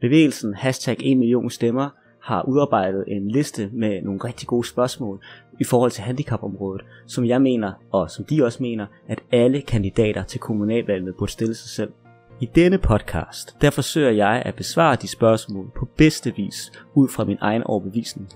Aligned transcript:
Bevægelsen 0.00 0.54
hashtag 0.54 0.96
1 1.00 1.18
million 1.18 1.50
stemmer 1.50 1.88
har 2.22 2.42
udarbejdet 2.48 3.04
en 3.06 3.30
liste 3.30 3.70
med 3.72 4.02
nogle 4.02 4.20
rigtig 4.24 4.48
gode 4.48 4.66
spørgsmål 4.66 5.20
i 5.60 5.64
forhold 5.64 5.90
til 5.90 6.02
handicapområdet, 6.02 6.82
som 7.06 7.24
jeg 7.24 7.42
mener, 7.42 7.72
og 7.92 8.10
som 8.10 8.24
de 8.24 8.44
også 8.44 8.62
mener, 8.62 8.86
at 9.08 9.20
alle 9.32 9.60
kandidater 9.60 10.22
til 10.22 10.40
kommunalvalget 10.40 11.14
burde 11.18 11.32
stille 11.32 11.54
sig 11.54 11.68
selv. 11.68 11.92
I 12.40 12.46
denne 12.54 12.78
podcast, 12.78 13.56
der 13.60 13.70
forsøger 13.70 14.10
jeg 14.10 14.42
at 14.44 14.54
besvare 14.54 14.96
de 14.96 15.08
spørgsmål 15.08 15.70
på 15.76 15.88
bedste 15.96 16.36
vis 16.36 16.72
ud 16.94 17.08
fra 17.08 17.24
min 17.24 17.38
egen 17.40 17.62
overbevisning. 17.62 18.28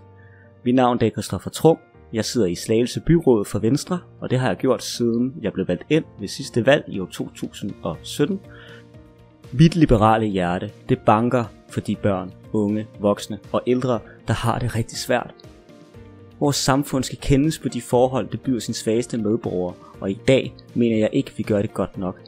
Mit 0.65 0.75
navn 0.75 0.99
er 1.03 1.11
Christoffer 1.11 1.51
Trum, 1.51 1.79
jeg 2.13 2.25
sidder 2.25 2.47
i 2.47 2.55
Slagelse 2.55 3.01
Byråd 3.01 3.45
for 3.45 3.59
Venstre, 3.59 3.99
og 4.21 4.31
det 4.31 4.39
har 4.39 4.49
jeg 4.49 4.57
gjort 4.57 4.83
siden 4.83 5.35
jeg 5.43 5.53
blev 5.53 5.69
valgt 5.69 5.85
ind 5.91 6.05
ved 6.21 6.29
sidste 6.29 6.67
valg 6.67 6.85
i 6.89 7.01
år 7.01 7.07
2017. 7.07 8.41
Mit 9.53 9.77
liberale 9.77 10.27
hjerte, 10.27 10.71
det 10.89 10.99
banker 10.99 11.45
for 11.69 11.81
de 11.81 11.97
børn, 11.97 12.33
unge, 12.53 12.87
voksne 12.99 13.39
og 13.53 13.63
ældre, 13.67 14.01
der 14.29 14.35
har 14.35 14.59
det 14.59 14.75
rigtig 14.75 14.99
svært. 14.99 15.35
Vores 16.41 16.57
samfund 16.57 17.05
skal 17.05 17.19
kendes 17.23 17.59
på 17.59 17.69
de 17.69 17.83
forhold, 17.83 18.29
det 18.29 18.41
byder 18.41 18.61
sin 18.61 18.75
svageste 18.75 19.19
medborgere, 19.19 19.75
og 20.01 20.11
i 20.11 20.19
dag 20.29 20.55
mener 20.75 20.99
jeg 20.99 21.11
ikke, 21.13 21.31
at 21.31 21.39
vi 21.39 21.43
gør 21.43 21.63
det 21.63 21.75
godt 21.75 21.99
nok. 21.99 22.21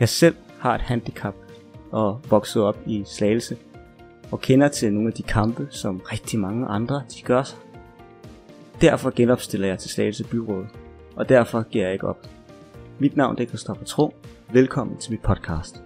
Jeg 0.00 0.08
selv 0.08 0.34
har 0.58 0.74
et 0.74 0.80
handicap 0.80 1.34
og 1.90 2.20
vokset 2.30 2.62
op 2.62 2.78
i 2.86 3.02
Slagelse, 3.06 3.56
og 4.30 4.40
kender 4.40 4.68
til 4.68 4.92
nogle 4.92 5.08
af 5.08 5.14
de 5.14 5.22
kampe, 5.22 5.66
som 5.70 6.02
rigtig 6.12 6.38
mange 6.38 6.66
andre 6.66 7.02
de 7.14 7.22
gør 7.22 7.42
sig. 7.42 7.58
Derfor 8.80 9.12
genopstiller 9.16 9.68
jeg 9.68 9.78
til 9.78 9.90
Slagelse 9.90 10.24
Byråd, 10.24 10.66
og 11.16 11.28
derfor 11.28 11.62
giver 11.62 11.84
jeg 11.84 11.92
ikke 11.92 12.08
op. 12.08 12.26
Mit 12.98 13.16
navn 13.16 13.36
er 13.38 13.44
Kristoffer 13.44 13.84
Tro. 13.84 14.14
Velkommen 14.52 14.96
til 14.96 15.12
mit 15.12 15.20
podcast. 15.20 15.83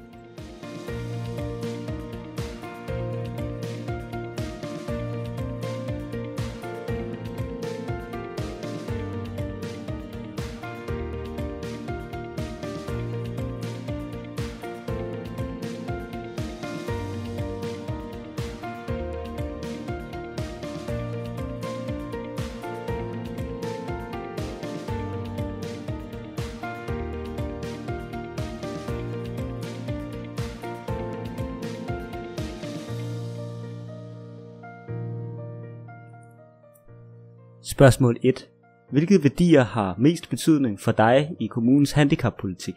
Spørgsmål 37.63 38.17
1. 38.23 38.49
Hvilke 38.91 39.23
værdier 39.23 39.63
har 39.63 39.95
mest 39.99 40.31
betydning 40.31 40.81
for 40.81 40.93
dig 40.93 41.37
i 41.41 41.47
kommunens 41.47 41.93
handicappolitik? 41.93 42.75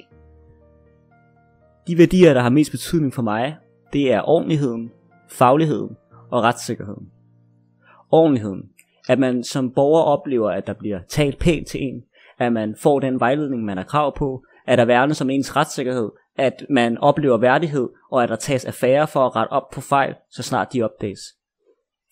De 1.87 1.97
værdier, 1.97 2.33
der 2.33 2.41
har 2.41 2.49
mest 2.49 2.71
betydning 2.71 3.13
for 3.13 3.21
mig, 3.21 3.57
det 3.93 4.13
er 4.13 4.21
ordentligheden, 4.21 4.91
fagligheden 5.29 5.97
og 6.31 6.43
retssikkerheden. 6.43 7.11
Ordentligheden. 8.11 8.69
At 9.09 9.19
man 9.19 9.43
som 9.43 9.71
borger 9.71 10.03
oplever, 10.03 10.51
at 10.51 10.67
der 10.67 10.73
bliver 10.73 10.99
talt 11.07 11.39
pænt 11.39 11.67
til 11.67 11.83
en, 11.83 12.03
at 12.39 12.53
man 12.53 12.75
får 12.75 12.99
den 12.99 13.19
vejledning, 13.19 13.63
man 13.63 13.77
har 13.77 13.83
krav 13.83 14.17
på, 14.17 14.43
at 14.67 14.77
der 14.77 14.85
værnes 14.85 15.21
om 15.21 15.29
ens 15.29 15.55
retssikkerhed, 15.55 16.09
at 16.37 16.65
man 16.69 16.97
oplever 16.97 17.37
værdighed, 17.37 17.89
og 18.11 18.23
at 18.23 18.29
der 18.29 18.35
tages 18.35 18.65
affære 18.65 19.07
for 19.07 19.25
at 19.25 19.35
rette 19.35 19.51
op 19.51 19.69
på 19.73 19.81
fejl, 19.81 20.15
så 20.29 20.43
snart 20.43 20.73
de 20.73 20.81
opdages. 20.83 21.19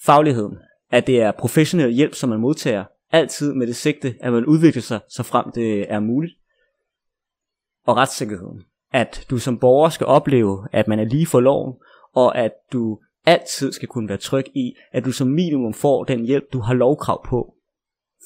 Fagligheden 0.06 0.58
at 0.90 1.08
det 1.08 1.22
er 1.22 1.32
professionel 1.32 1.92
hjælp, 1.92 2.14
som 2.14 2.30
man 2.30 2.40
modtager, 2.40 2.86
altid 3.12 3.54
med 3.54 3.68
det 3.68 3.76
sigte, 3.76 4.16
at 4.20 4.34
man 4.34 4.46
udvikler 4.46 4.82
sig, 4.82 5.00
så 5.10 5.24
frem 5.24 5.52
det 5.52 5.92
er 5.92 6.00
muligt. 6.00 6.34
Og 7.86 7.98
retssikkerheden. 7.98 8.64
At 8.94 9.26
du 9.30 9.38
som 9.38 9.60
borger 9.60 9.90
skal 9.90 10.08
opleve, 10.08 10.68
at 10.72 10.88
man 10.88 11.00
er 11.00 11.04
lige 11.04 11.26
for 11.26 11.40
loven, 11.40 11.76
og 12.14 12.38
at 12.38 12.52
du 12.74 13.00
altid 13.26 13.72
skal 13.72 13.88
kunne 13.88 14.10
være 14.10 14.18
tryg 14.18 14.46
i, 14.56 14.74
at 14.92 15.06
du 15.06 15.12
som 15.12 15.28
minimum 15.28 15.74
får 15.74 16.04
den 16.04 16.26
hjælp, 16.26 16.54
du 16.54 16.60
har 16.60 16.74
lovkrav 16.74 17.26
på. 17.26 17.56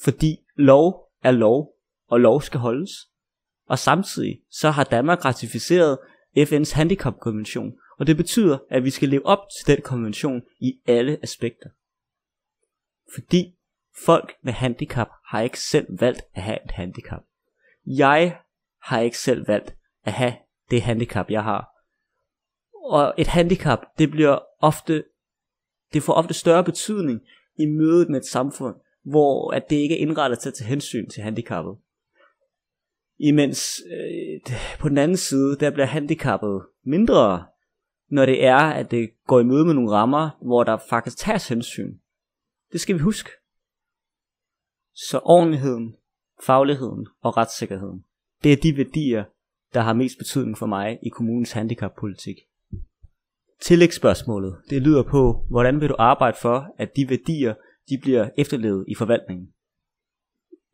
Fordi 0.04 0.36
lov 0.56 1.08
er 1.22 1.30
lov, 1.30 1.74
og 2.08 2.20
lov 2.20 2.42
skal 2.42 2.60
holdes. 2.60 2.90
Og 3.66 3.78
samtidig 3.78 4.40
så 4.50 4.70
har 4.70 4.84
Danmark 4.84 5.24
ratificeret 5.24 5.98
FN's 6.38 6.74
handicapkonvention, 6.74 7.72
og 7.98 8.06
det 8.06 8.16
betyder, 8.16 8.58
at 8.70 8.84
vi 8.84 8.90
skal 8.90 9.08
leve 9.08 9.26
op 9.26 9.38
til 9.58 9.76
den 9.76 9.82
konvention 9.82 10.42
i 10.60 10.78
alle 10.86 11.18
aspekter. 11.22 11.68
Fordi 13.14 13.54
folk 14.04 14.34
med 14.42 14.52
handicap 14.52 15.08
har 15.26 15.40
ikke 15.40 15.60
selv 15.60 16.00
valgt 16.00 16.22
at 16.34 16.42
have 16.42 16.58
et 16.64 16.70
handicap. 16.70 17.22
Jeg 17.86 18.38
har 18.82 19.00
ikke 19.00 19.18
selv 19.18 19.48
valgt 19.48 19.76
at 20.04 20.12
have 20.12 20.34
det 20.70 20.82
handicap, 20.82 21.30
jeg 21.30 21.42
har. 21.42 21.70
Og 22.84 23.14
et 23.18 23.26
handicap, 23.26 23.78
det 23.98 24.10
bliver 24.10 24.38
ofte, 24.60 25.04
det 25.92 26.02
får 26.02 26.12
ofte 26.12 26.34
større 26.34 26.64
betydning 26.64 27.20
i 27.58 27.66
mødet 27.66 28.08
med 28.08 28.20
et 28.20 28.26
samfund, 28.26 28.76
hvor 29.02 29.50
at 29.50 29.70
det 29.70 29.76
ikke 29.76 29.94
er 29.94 30.02
indrettet 30.02 30.38
til 30.38 30.48
at 30.48 30.54
tage 30.54 30.68
hensyn 30.68 31.08
til 31.08 31.22
handicappet. 31.22 31.76
Imens 33.18 33.82
øh, 33.92 34.56
på 34.78 34.88
den 34.88 34.98
anden 34.98 35.16
side, 35.16 35.56
der 35.56 35.70
bliver 35.70 35.86
handicappet 35.86 36.62
mindre, 36.84 37.46
når 38.08 38.26
det 38.26 38.44
er, 38.44 38.56
at 38.56 38.90
det 38.90 39.10
går 39.26 39.40
i 39.40 39.44
møde 39.44 39.64
med 39.64 39.74
nogle 39.74 39.90
rammer, 39.90 40.30
hvor 40.42 40.64
der 40.64 40.78
faktisk 40.90 41.18
tages 41.18 41.48
hensyn. 41.48 41.98
Det 42.74 42.80
skal 42.80 42.94
vi 42.94 43.00
huske. 43.00 43.30
Så 44.94 45.20
ordentligheden, 45.24 45.96
fagligheden 46.46 47.06
og 47.20 47.36
retssikkerheden, 47.36 48.04
det 48.42 48.52
er 48.52 48.56
de 48.56 48.76
værdier, 48.76 49.24
der 49.74 49.80
har 49.80 49.92
mest 49.92 50.18
betydning 50.18 50.58
for 50.58 50.66
mig 50.66 50.98
i 51.02 51.08
kommunens 51.08 51.52
handicappolitik. 51.52 52.36
Tillægsspørgsmålet, 53.60 54.56
det 54.70 54.82
lyder 54.82 55.02
på, 55.02 55.46
hvordan 55.50 55.80
vil 55.80 55.88
du 55.88 55.96
arbejde 55.98 56.36
for, 56.42 56.74
at 56.78 56.96
de 56.96 57.08
værdier, 57.08 57.54
de 57.88 57.98
bliver 58.02 58.30
efterlevet 58.38 58.84
i 58.88 58.94
forvaltningen? 58.94 59.52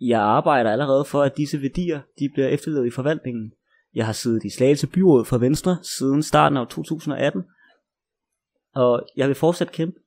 Jeg 0.01 0.21
arbejder 0.21 0.73
allerede 0.73 1.05
for, 1.05 1.23
at 1.23 1.37
disse 1.37 1.63
værdier, 1.63 2.01
de 2.19 2.29
bliver 2.33 2.49
efterlevet 2.49 2.87
i 2.87 2.91
forvaltningen. 2.91 3.53
Jeg 3.95 4.07
har 4.07 4.13
siddet 4.13 4.45
i 4.45 4.51
Slagelse 4.51 4.87
Byråd 4.87 5.25
for 5.25 5.39
Venstre 5.39 5.79
siden 5.83 6.23
starten 6.23 6.59
af 6.59 6.67
2018, 6.69 7.45
og 8.75 9.07
jeg 9.17 9.29
vil 9.29 9.37
fortsat 9.37 9.73
kæmpe 9.73 10.01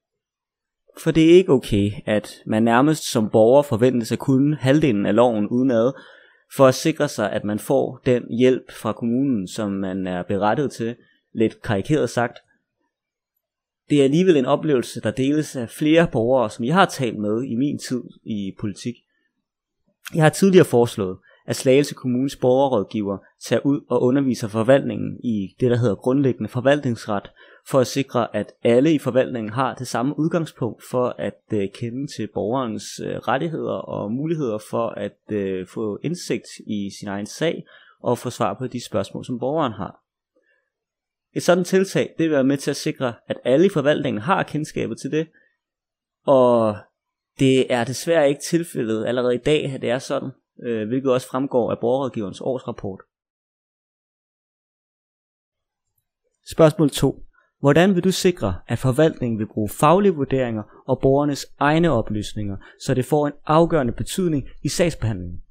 for 0.98 1.12
det 1.12 1.24
er 1.24 1.36
ikke 1.36 1.52
okay, 1.52 1.92
at 2.06 2.42
man 2.46 2.64
nærmest 2.64 3.12
som 3.12 3.30
borger 3.30 3.62
forventes 3.62 4.12
at 4.12 4.20
kunne 4.20 4.56
halvdelen 4.56 5.06
af 5.06 5.16
loven 5.16 5.48
udenad, 5.48 5.92
for 6.56 6.68
at 6.68 6.76
sikre 6.76 7.08
sig, 7.08 7.32
at 7.32 7.44
man 7.44 7.60
får 7.60 8.02
den 8.06 8.24
hjælp 8.38 8.72
fra 8.72 8.94
kommunen, 8.94 9.48
som 9.48 9.72
man 9.72 10.08
er 10.08 10.24
berettet 10.24 10.72
til, 10.72 10.96
lidt 11.34 11.62
karikeret 11.62 12.10
sagt. 12.10 12.40
Det 13.90 14.00
er 14.00 14.04
alligevel 14.04 14.38
en 14.38 14.46
oplevelse, 14.46 15.02
der 15.02 15.12
deles 15.12 15.56
af 15.56 15.70
flere 15.70 16.08
borgere, 16.12 16.50
som 16.50 16.66
jeg 16.66 16.74
har 16.74 16.86
talt 16.86 17.18
med 17.18 17.44
i 17.44 17.56
min 17.56 17.80
tid 17.80 18.04
i 18.24 18.56
politik. 18.60 18.96
Jeg 20.16 20.24
har 20.24 20.30
tidligere 20.30 20.66
foreslået, 20.66 21.18
at 21.46 21.56
Slagelse 21.56 21.94
Kommunes 21.94 22.36
borgerrådgiver 22.36 23.18
tager 23.46 23.66
ud 23.66 23.82
og 23.90 24.02
underviser 24.02 24.48
forvaltningen 24.48 25.20
i 25.24 25.56
det, 25.60 25.72
der 25.72 25.78
hedder 25.78 25.96
grundlæggende 25.96 26.50
forvaltningsret, 26.50 27.32
for 27.66 27.80
at 27.80 27.88
sikre, 27.88 28.36
at 28.36 28.54
alle 28.64 28.94
i 28.94 28.98
forvaltningen 28.98 29.54
har 29.54 29.76
det 29.76 29.88
samme 29.88 30.20
udgangspunkt 30.20 30.84
for 30.90 31.16
at 31.18 31.42
øh, 31.54 31.70
kende 31.74 32.08
til 32.08 32.28
borgerens 32.34 33.00
øh, 33.00 33.16
rettigheder 33.16 33.74
og 33.74 34.12
muligheder 34.12 34.58
for 34.70 34.88
at 34.90 35.32
øh, 35.32 35.68
få 35.68 36.00
indsigt 36.04 36.48
i 36.68 36.92
sin 37.00 37.08
egen 37.08 37.26
sag 37.26 37.66
og 38.00 38.18
få 38.18 38.30
svar 38.30 38.54
på 38.54 38.68
de 38.68 38.86
spørgsmål, 38.86 39.26
som 39.26 39.40
borgeren 39.40 39.74
har. 39.74 40.00
Et 41.36 41.44
sådan 41.44 41.64
tiltag 41.64 42.16
det 42.18 42.24
vil 42.24 42.32
være 42.32 42.44
med 42.44 42.58
til 42.58 42.72
at 42.72 42.78
sikre, 42.78 43.14
at 43.28 43.38
alle 43.44 43.66
i 43.66 43.70
forvaltningen 43.70 44.22
har 44.22 44.44
kendskabet 44.44 44.98
til 45.00 45.12
det, 45.12 45.28
og 46.26 46.78
det 47.40 47.74
er 47.74 47.84
desværre 47.84 48.30
ikke 48.30 48.42
tilfældet 48.42 49.06
allerede 49.06 49.36
i 49.36 49.38
dag, 49.46 49.74
at 49.74 49.82
det 49.82 49.90
er 49.90 50.00
sådan, 50.00 50.30
øh, 50.64 50.88
hvilket 50.88 51.12
også 51.12 51.28
fremgår 51.28 51.72
af 51.72 51.80
borgerrådgiverens 51.80 52.42
årsrapport. 52.42 53.02
Spørgsmål 56.46 56.90
2. 56.90 57.26
Hvordan 57.64 57.96
vil 57.96 58.04
du 58.04 58.12
sikre, 58.12 58.56
at 58.68 58.80
forvaltningen 58.80 59.40
vil 59.40 59.48
bruge 59.48 59.70
faglige 59.70 60.16
vurderinger 60.16 60.64
og 60.88 61.00
borgernes 61.02 61.46
egne 61.60 61.92
oplysninger, 61.92 62.58
så 62.80 62.94
det 62.94 63.06
får 63.06 63.28
en 63.28 63.34
afgørende 63.46 63.94
betydning 63.94 64.48
i 64.64 64.68
sagsbehandlingen? 64.68 65.42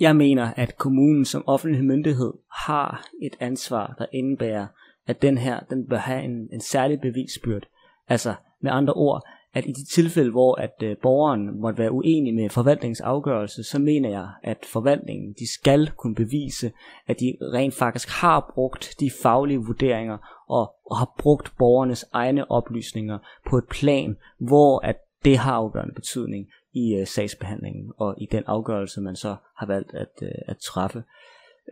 Jeg 0.00 0.16
mener, 0.16 0.54
at 0.56 0.78
kommunen 0.78 1.24
som 1.24 1.44
offentlig 1.46 1.84
myndighed 1.84 2.32
har 2.66 3.06
et 3.22 3.36
ansvar, 3.40 3.94
der 3.98 4.06
indebærer, 4.12 4.66
at 5.06 5.22
den 5.22 5.38
her 5.38 5.60
den 5.60 5.88
bør 5.88 5.98
have 5.98 6.22
en, 6.22 6.48
en 6.52 6.60
særlig 6.60 7.00
bevisbyrd. 7.00 7.62
Altså 8.08 8.34
med 8.62 8.70
andre 8.70 8.92
ord, 8.94 9.28
at 9.54 9.66
i 9.66 9.72
de 9.72 9.84
tilfælde, 9.84 10.30
hvor 10.30 10.54
at 10.54 10.74
øh, 10.82 10.96
borgeren 11.02 11.60
måtte 11.60 11.78
være 11.78 11.92
uenig 11.92 12.34
med 12.34 12.50
forvaltningens 12.50 13.00
afgørelse, 13.00 13.62
så 13.62 13.78
mener 13.78 14.10
jeg, 14.10 14.28
at 14.42 14.58
forvaltningen 14.64 15.32
de 15.38 15.52
skal 15.52 15.90
kunne 15.90 16.14
bevise, 16.14 16.72
at 17.06 17.20
de 17.20 17.36
rent 17.40 17.74
faktisk 17.74 18.08
har 18.08 18.52
brugt 18.54 18.94
de 19.00 19.10
faglige 19.22 19.58
vurderinger 19.58 20.44
og, 20.48 20.74
og 20.86 20.98
har 20.98 21.14
brugt 21.18 21.52
borgernes 21.58 22.04
egne 22.12 22.50
oplysninger 22.50 23.18
på 23.48 23.58
et 23.58 23.68
plan, 23.70 24.16
hvor 24.38 24.80
at 24.86 24.96
det 25.24 25.38
har 25.38 25.52
afgørende 25.52 25.94
betydning 25.94 26.46
i 26.72 26.94
øh, 26.94 27.06
sagsbehandlingen 27.06 27.92
og 27.96 28.14
i 28.18 28.26
den 28.32 28.44
afgørelse, 28.46 29.00
man 29.00 29.16
så 29.16 29.36
har 29.56 29.66
valgt 29.66 29.94
at, 29.94 30.22
øh, 30.22 30.28
at 30.46 30.56
træffe. 30.58 31.02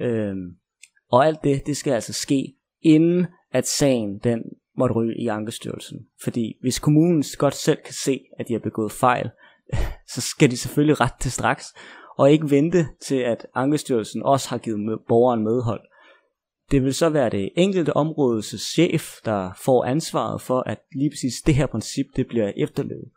Øhm, 0.00 0.56
og 1.08 1.26
alt 1.26 1.44
det, 1.44 1.66
det 1.66 1.76
skal 1.76 1.92
altså 1.92 2.12
ske, 2.12 2.54
inden 2.82 3.26
at 3.52 3.66
sagen 3.66 4.18
den 4.18 4.42
måtte 4.78 4.94
ryge 4.94 5.20
i 5.20 5.26
Ankestyrelsen. 5.26 5.98
Fordi 6.22 6.56
hvis 6.60 6.78
kommunen 6.78 7.24
godt 7.38 7.54
selv 7.54 7.78
kan 7.84 7.94
se, 7.94 8.20
at 8.38 8.48
de 8.48 8.52
har 8.52 8.60
begået 8.60 8.92
fejl, 8.92 9.30
så 10.14 10.20
skal 10.20 10.50
de 10.50 10.56
selvfølgelig 10.56 11.00
ret 11.00 11.14
til 11.20 11.32
straks, 11.32 11.66
og 12.18 12.32
ikke 12.32 12.50
vente 12.50 12.86
til, 13.06 13.16
at 13.16 13.46
Ankestyrelsen 13.54 14.22
også 14.22 14.48
har 14.48 14.58
givet 14.58 14.80
med, 14.80 14.96
borgeren 15.08 15.44
medhold. 15.44 15.80
Det 16.70 16.82
vil 16.82 16.94
så 16.94 17.08
være 17.08 17.30
det 17.30 17.50
enkelte 17.56 17.96
områdes 17.96 18.54
chef, 18.74 19.16
der 19.24 19.50
får 19.64 19.84
ansvaret 19.84 20.42
for, 20.42 20.60
at 20.66 20.78
lige 20.94 21.10
præcis 21.10 21.34
det 21.46 21.54
her 21.54 21.66
princip, 21.66 22.06
det 22.16 22.26
bliver 22.26 22.52
efterlevet. 22.56 23.10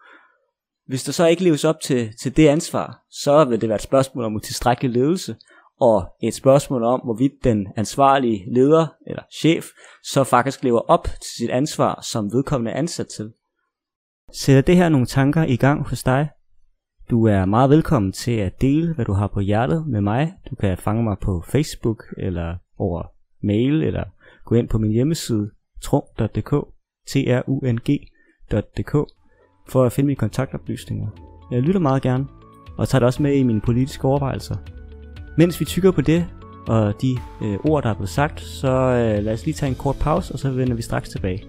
Hvis 0.88 1.04
der 1.04 1.12
så 1.12 1.28
ikke 1.28 1.44
leves 1.44 1.64
op 1.64 1.80
til, 1.80 2.14
til 2.22 2.38
det 2.38 2.48
ansvar, 2.48 3.04
så 3.10 3.46
vil 3.46 3.62
det 3.62 3.70
være 3.70 3.76
et 3.76 3.82
spørgsmål 3.82 4.26
om 4.26 4.40
tilstrækkelig 4.40 4.92
ledelse, 4.92 5.36
og 5.82 6.14
et 6.22 6.34
spørgsmål 6.34 6.84
om, 6.84 7.00
hvorvidt 7.04 7.44
den 7.44 7.68
ansvarlige 7.76 8.54
leder 8.54 8.88
eller 9.08 9.24
chef 9.40 9.66
så 10.04 10.24
faktisk 10.24 10.64
lever 10.64 10.80
op 10.80 11.04
til 11.04 11.32
sit 11.38 11.50
ansvar, 11.50 12.02
som 12.02 12.32
vedkommende 12.34 12.72
er 12.72 12.78
ansat 12.78 13.08
til. 13.08 13.32
Sætter 14.34 14.62
det 14.62 14.76
her 14.76 14.90
nogle 14.90 15.06
tanker 15.06 15.44
i 15.44 15.56
gang 15.56 15.90
hos 15.90 16.04
dig? 16.04 16.30
Du 17.10 17.28
er 17.28 17.46
meget 17.46 17.70
velkommen 17.70 18.12
til 18.12 18.32
at 18.32 18.62
dele, 18.62 18.94
hvad 18.96 19.06
du 19.06 19.14
har 19.14 19.28
på 19.28 19.40
hjertet 19.40 19.88
med 19.88 20.02
mig. 20.02 20.34
Du 20.50 20.56
kan 20.56 20.78
fange 20.78 21.04
mig 21.04 21.18
på 21.22 21.44
Facebook 21.48 22.04
eller 22.18 22.56
over 22.78 23.04
mail, 23.44 23.84
eller 23.84 24.04
gå 24.46 24.56
ind 24.56 24.70
på 24.70 24.78
min 24.78 24.92
hjemmeside 24.92 25.52
trung.dk, 25.82 26.52
trung.dk, 27.08 28.94
for 29.70 29.84
at 29.84 29.92
finde 29.92 30.08
mine 30.08 30.16
kontaktoplysninger. 30.16 31.08
Jeg 31.52 31.62
lytter 31.62 31.80
meget 31.80 32.02
gerne, 32.02 32.28
og 32.78 32.88
tager 32.88 33.00
det 33.00 33.06
også 33.06 33.24
med 33.24 33.36
i 33.36 33.44
mine 33.44 33.62
politiske 33.62 34.08
overvejelser. 34.08 34.56
Mens 35.38 35.60
vi 35.60 35.66
tykker 35.66 35.92
på 35.92 36.02
det, 36.02 36.28
og 36.68 37.02
de 37.02 37.18
øh, 37.42 37.58
ord, 37.64 37.84
der 37.84 37.90
er 37.90 37.94
blevet 37.94 38.10
sagt, 38.10 38.42
så 38.42 38.72
øh, 38.72 39.24
lad 39.24 39.34
os 39.34 39.46
lige 39.46 39.56
tage 39.56 39.70
en 39.70 39.76
kort 39.76 39.96
pause, 39.96 40.34
og 40.34 40.40
så 40.40 40.52
vender 40.52 40.76
vi 40.76 40.82
straks 40.82 41.10
tilbage. 41.10 41.44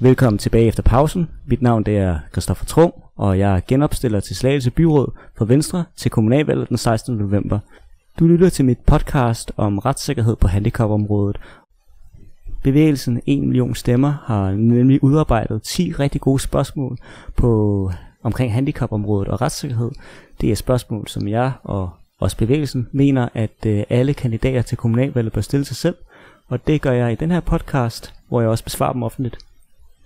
Velkommen 0.00 0.38
tilbage 0.38 0.66
efter 0.66 0.82
pausen. 0.82 1.28
Mit 1.46 1.62
navn 1.62 1.82
det 1.82 1.96
er 1.96 2.18
Christoffer 2.32 2.64
Trum, 2.64 2.92
og 3.16 3.38
jeg 3.38 3.56
er 3.56 3.60
genopstiller 3.68 4.20
til 4.20 4.36
Slagelse 4.36 4.70
Byråd 4.70 5.12
for 5.38 5.44
Venstre 5.44 5.84
til 5.96 6.10
kommunalvalget 6.10 6.68
den 6.68 6.76
16. 6.76 7.16
november. 7.16 7.58
Du 8.18 8.26
lytter 8.26 8.48
til 8.48 8.64
mit 8.64 8.78
podcast 8.78 9.52
om 9.56 9.78
retssikkerhed 9.78 10.36
på 10.36 10.48
handicapområdet. 10.48 11.40
Bevægelsen 12.62 13.22
1 13.26 13.42
million 13.42 13.74
stemmer 13.74 14.14
har 14.24 14.50
nemlig 14.50 15.04
udarbejdet 15.04 15.62
10 15.62 15.92
rigtig 15.92 16.20
gode 16.20 16.40
spørgsmål 16.40 16.98
på 17.36 17.92
omkring 18.22 18.52
handicapområdet 18.52 19.28
og 19.28 19.40
retssikkerhed. 19.40 19.90
Det 20.40 20.50
er 20.50 20.56
spørgsmål, 20.56 21.08
som 21.08 21.28
jeg 21.28 21.52
og 21.62 21.90
også 22.20 22.36
bevægelsen 22.36 22.88
mener, 22.92 23.28
at 23.34 23.66
øh, 23.66 23.84
alle 23.90 24.14
kandidater 24.14 24.62
til 24.62 24.78
kommunalvalget 24.78 25.32
bør 25.32 25.40
stille 25.40 25.64
sig 25.64 25.76
selv, 25.76 25.96
og 26.48 26.66
det 26.66 26.82
gør 26.82 26.92
jeg 26.92 27.12
i 27.12 27.16
den 27.16 27.30
her 27.30 27.40
podcast, 27.40 28.14
hvor 28.28 28.40
jeg 28.40 28.50
også 28.50 28.64
besvarer 28.64 28.92
dem 28.92 29.02
offentligt. 29.02 29.38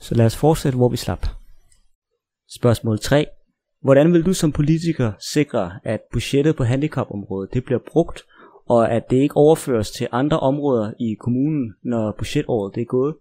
Så 0.06 0.14
lad 0.14 0.26
os 0.26 0.36
fortsætte, 0.36 0.78
hvor 0.78 0.88
vi 0.88 0.96
slap. 0.96 1.26
Spørgsmål 2.58 2.98
3. 2.98 3.26
Hvordan 3.82 4.12
vil 4.12 4.26
du 4.26 4.34
som 4.34 4.52
politiker 4.52 5.12
sikre, 5.34 5.80
at 5.84 6.00
budgettet 6.12 6.56
på 6.56 6.64
handicapområdet 6.64 7.54
det 7.54 7.64
bliver 7.64 7.80
brugt, 7.92 8.22
og 8.66 8.92
at 8.92 9.10
det 9.10 9.16
ikke 9.16 9.36
overføres 9.36 9.90
til 9.90 10.08
andre 10.12 10.40
områder 10.40 10.92
i 11.00 11.14
kommunen, 11.20 11.74
når 11.82 12.14
budgetåret 12.18 12.74
det 12.74 12.80
er 12.80 12.92
gået? 12.98 13.14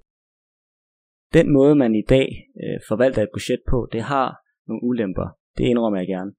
Den 1.34 1.54
måde, 1.54 1.76
man 1.76 1.96
i 1.96 2.04
dag 2.10 2.28
øh, 2.64 2.80
forvalter 2.88 3.22
et 3.24 3.34
budget 3.34 3.62
på, 3.70 3.88
det 3.92 4.02
har 4.02 4.28
nogle 4.68 4.84
ulemper. 4.84 5.28
Det 5.58 5.64
indrømmer 5.64 6.00
jeg 6.00 6.08
gerne. 6.08 6.32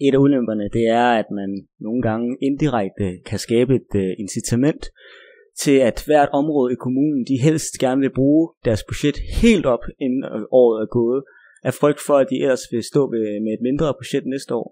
Et 0.00 0.14
af 0.14 0.18
ulemperne, 0.18 0.68
det 0.76 0.86
er, 0.88 1.08
at 1.20 1.28
man 1.30 1.50
nogle 1.80 2.02
gange 2.02 2.36
indirekte 2.42 3.06
kan 3.26 3.38
skabe 3.38 3.74
et 3.74 3.90
øh, 3.94 4.10
incitament 4.18 4.82
til 5.62 5.76
at 5.78 6.02
hvert 6.06 6.28
område 6.32 6.72
i 6.72 6.76
kommunen, 6.84 7.26
de 7.30 7.42
helst 7.42 7.72
gerne 7.80 8.00
vil 8.00 8.14
bruge 8.14 8.48
deres 8.64 8.84
budget 8.88 9.16
helt 9.42 9.66
op, 9.66 9.84
inden 10.00 10.24
øh, 10.24 10.42
året 10.50 10.82
er 10.82 10.86
gået, 10.86 11.22
af 11.62 11.74
frygt 11.74 12.00
for, 12.06 12.16
at 12.22 12.26
de 12.30 12.40
ellers 12.42 12.64
vil 12.72 12.82
stå 12.82 13.10
med 13.44 13.52
et 13.56 13.62
mindre 13.68 13.94
budget 14.00 14.26
næste 14.26 14.54
år. 14.54 14.68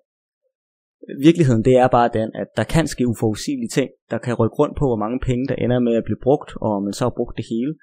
Virkeligheden 1.29 1.65
det 1.65 1.77
er 1.77 1.89
bare 1.89 2.11
den, 2.21 2.31
at 2.35 2.49
der 2.57 2.65
kan 2.65 2.87
ske 2.87 3.09
uforudsigelige 3.09 3.69
ting, 3.69 3.91
der 4.11 4.19
kan 4.19 4.35
rykke 4.35 4.57
rundt 4.61 4.77
på, 4.79 4.85
hvor 4.87 5.01
mange 5.05 5.21
penge 5.29 5.47
der 5.49 5.55
ender 5.55 5.79
med 5.79 5.95
at 5.97 6.05
blive 6.05 6.23
brugt, 6.23 6.51
og 6.57 6.71
om 6.77 6.83
man 6.83 6.93
så 6.93 7.05
har 7.05 7.15
brugt 7.19 7.37
det 7.37 7.47
hele. 7.53 7.75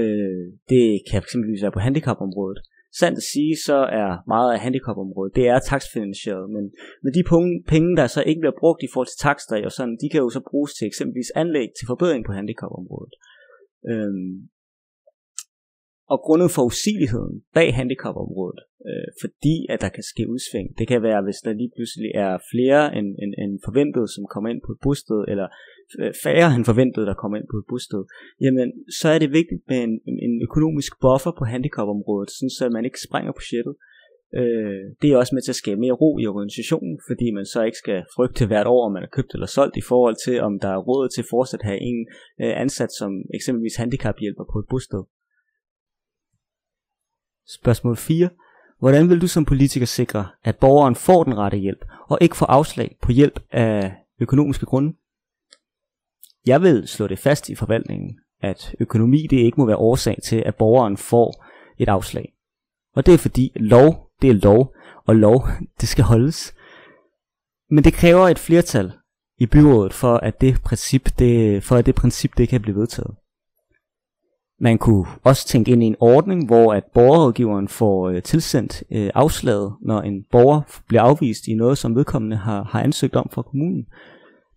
Øh, 0.00 0.44
det 0.68 0.84
kan 1.10 1.22
fx 1.22 1.32
være 1.62 1.72
på 1.72 1.78
handicapområdet. 1.86 2.58
Sandt 2.92 3.16
at 3.16 3.22
sige, 3.22 3.56
så 3.66 3.76
er 4.02 4.10
meget 4.26 4.52
af 4.52 4.60
handicapområdet, 4.60 5.36
det 5.36 5.48
er 5.48 5.58
taksfinansieret, 5.58 6.50
men, 6.50 6.64
men 7.02 7.14
de 7.14 7.22
penge, 7.68 7.96
der 7.96 8.06
så 8.06 8.22
ikke 8.22 8.40
bliver 8.40 8.60
brugt 8.60 8.82
i 8.82 8.88
forhold 8.92 9.10
til 9.10 9.22
takster, 9.26 9.64
og 9.64 9.72
sådan, 9.72 9.98
de 10.02 10.08
kan 10.12 10.20
jo 10.20 10.30
så 10.30 10.40
bruges 10.50 10.74
til 10.74 10.86
eksempelvis 10.86 11.30
anlæg 11.42 11.68
til 11.78 11.86
forbedring 11.86 12.24
på 12.24 12.32
handicapområdet. 12.32 13.14
Øhm, 13.90 14.48
og 16.12 16.18
grundet 16.26 16.50
forudsigeligheden 16.58 17.34
bag 17.56 17.68
handicapområdet, 17.80 18.60
øh, 18.88 19.08
fordi 19.22 19.56
at 19.72 19.80
der 19.84 19.90
kan 19.96 20.04
ske 20.12 20.22
udsving. 20.34 20.66
Det 20.78 20.86
kan 20.88 21.02
være, 21.08 21.20
hvis 21.26 21.40
der 21.44 21.52
lige 21.60 21.72
pludselig 21.76 22.10
er 22.24 22.32
flere 22.52 22.82
end, 22.98 23.08
end, 23.22 23.32
end 23.42 23.52
forventet, 23.68 24.04
som 24.14 24.22
kommer 24.32 24.48
ind 24.52 24.60
på 24.66 24.70
et 24.74 24.80
bosted, 24.86 25.20
eller 25.32 25.48
øh, 26.00 26.12
færre 26.24 26.48
end 26.56 26.64
forventet, 26.70 27.02
der 27.10 27.20
kommer 27.22 27.36
ind 27.38 27.48
på 27.52 27.56
et 27.60 27.66
bosted, 27.72 28.02
jamen 28.44 28.68
så 29.00 29.06
er 29.14 29.18
det 29.20 29.36
vigtigt 29.40 29.62
med 29.70 29.78
en, 29.86 29.94
en 30.26 30.34
økonomisk 30.46 30.92
buffer 31.04 31.32
på 31.38 31.44
handicapområdet, 31.52 32.30
sådan 32.30 32.54
så 32.58 32.64
man 32.76 32.84
ikke 32.88 33.06
sprænger 33.06 33.32
budgettet. 33.38 33.74
Øh, 34.40 34.82
det 35.00 35.08
er 35.08 35.16
også 35.16 35.34
med 35.34 35.42
til 35.42 35.56
at 35.56 35.62
skabe 35.62 35.80
mere 35.80 36.00
ro 36.02 36.10
i 36.18 36.26
organisationen, 36.26 36.94
fordi 37.08 37.26
man 37.38 37.46
så 37.46 37.60
ikke 37.68 37.82
skal 37.84 37.98
frygte 38.16 38.46
hvert 38.46 38.66
år, 38.66 38.86
om 38.86 38.92
man 38.92 39.02
er 39.02 39.14
købt 39.16 39.34
eller 39.34 39.46
solgt, 39.46 39.76
i 39.76 39.88
forhold 39.90 40.16
til, 40.24 40.36
om 40.48 40.52
der 40.64 40.68
er 40.68 40.84
råd 40.88 41.08
til 41.08 41.24
fortsat 41.30 41.60
at 41.60 41.66
have 41.70 41.80
en 41.90 41.98
øh, 42.42 42.60
ansat 42.64 42.92
som 43.00 43.10
eksempelvis 43.34 43.76
handicaphjælper 43.76 44.44
på 44.52 44.58
et 44.58 44.68
bosted. 44.70 45.02
Spørgsmål 47.48 47.96
4. 47.96 48.30
Hvordan 48.78 49.10
vil 49.10 49.20
du 49.20 49.26
som 49.26 49.44
politiker 49.44 49.86
sikre, 49.86 50.26
at 50.44 50.56
borgeren 50.56 50.94
får 50.94 51.24
den 51.24 51.38
rette 51.38 51.58
hjælp, 51.58 51.84
og 52.08 52.18
ikke 52.20 52.36
får 52.36 52.46
afslag 52.46 52.96
på 53.02 53.12
hjælp 53.12 53.40
af 53.52 53.94
økonomiske 54.20 54.66
grunde? 54.66 54.94
Jeg 56.46 56.62
vil 56.62 56.88
slå 56.88 57.06
det 57.06 57.18
fast 57.18 57.48
i 57.48 57.54
forvaltningen, 57.54 58.18
at 58.40 58.74
økonomi 58.80 59.26
det 59.30 59.36
ikke 59.36 59.60
må 59.60 59.66
være 59.66 59.76
årsag 59.76 60.18
til, 60.24 60.42
at 60.46 60.56
borgeren 60.56 60.96
får 60.96 61.44
et 61.78 61.88
afslag. 61.88 62.32
Og 62.96 63.06
det 63.06 63.14
er 63.14 63.18
fordi 63.18 63.52
lov, 63.56 64.10
det 64.22 64.30
er 64.30 64.34
lov, 64.34 64.74
og 65.06 65.16
lov, 65.16 65.48
det 65.80 65.88
skal 65.88 66.04
holdes. 66.04 66.54
Men 67.70 67.84
det 67.84 67.94
kræver 67.94 68.28
et 68.28 68.38
flertal 68.38 68.92
i 69.38 69.46
byrådet 69.46 69.92
for 69.92 70.16
at 70.16 70.40
det 70.40 70.62
princip, 70.64 71.18
det, 71.18 71.64
for 71.64 71.76
at 71.76 71.86
det 71.86 71.94
princip 71.94 72.36
det 72.36 72.48
kan 72.48 72.62
blive 72.62 72.76
vedtaget. 72.76 73.14
Man 74.60 74.78
kunne 74.78 75.06
også 75.24 75.46
tænke 75.46 75.70
ind 75.72 75.82
i 75.82 75.86
en 75.86 75.96
ordning, 76.00 76.46
hvor 76.46 76.74
at 76.74 76.84
borgerrådgiveren 76.94 77.68
får 77.68 78.08
øh, 78.08 78.22
tilsendt 78.22 78.82
øh, 78.90 79.10
afslaget, 79.14 79.72
når 79.82 80.00
en 80.00 80.24
borger 80.30 80.60
bliver 80.88 81.02
afvist 81.02 81.46
i 81.46 81.54
noget, 81.54 81.78
som 81.78 81.96
vedkommende 81.96 82.36
har, 82.36 82.62
har 82.62 82.82
ansøgt 82.82 83.16
om 83.16 83.28
fra 83.32 83.42
kommunen. 83.42 83.86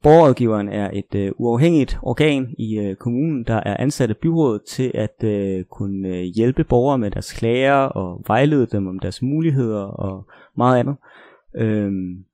Borgerrådgiveren 0.03 0.70
er 0.70 0.89
et 0.93 1.15
øh, 1.15 1.31
uafhængigt 1.36 2.00
organ 2.01 2.55
i 2.58 2.79
øh, 2.79 2.96
kommunen, 2.96 3.43
der 3.43 3.55
er 3.55 3.77
ansat 3.77 4.10
af 4.10 4.17
byrådet 4.17 4.62
til 4.67 4.91
at 4.93 5.24
øh, 5.24 5.63
kunne 5.65 6.08
øh, 6.08 6.24
hjælpe 6.24 6.63
borgere 6.63 6.98
med 6.98 7.12
deres 7.12 7.34
klager 7.34 7.74
og 7.74 8.24
vejlede 8.27 8.67
dem 8.67 8.88
om 8.88 9.00
deres 9.00 9.22
muligheder 9.22 9.84
og 9.84 10.25
meget 10.58 10.79
andet. 10.79 10.96
Øhm, 11.55 12.25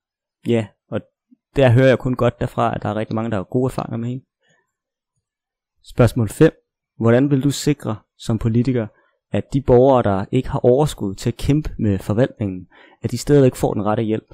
ja, 0.48 0.68
og 0.90 1.02
der 1.56 1.70
hører 1.70 1.88
jeg 1.88 2.00
kun 2.00 2.16
godt 2.16 2.40
derfra, 2.40 2.76
at 2.76 2.84
der 2.84 2.90
er 2.90 2.96
rigtig 2.96 3.16
mange, 3.16 3.32
der 3.32 3.38
har 3.38 3.44
gode 3.44 3.68
erfaringer 3.68 3.98
med 3.98 4.10
hende. 4.10 4.24
Spørgsmål 5.84 6.30
5. 6.30 6.52
Hvordan 7.00 7.32
vil 7.32 7.44
du 7.44 7.52
sikre 7.52 7.96
som 8.18 8.40
politiker, 8.40 8.88
at 9.32 9.54
de 9.54 9.62
borgere, 9.62 10.04
der 10.04 10.26
ikke 10.32 10.50
har 10.50 10.60
overskud 10.60 11.16
til 11.16 11.30
at 11.30 11.38
kæmpe 11.38 11.70
med 11.80 12.00
forvaltningen, 12.00 12.68
at 13.04 13.12
de 13.12 13.18
stadigvæk 13.18 13.56
får 13.56 13.74
den 13.74 13.86
rette 13.86 14.04
hjælp? 14.04 14.34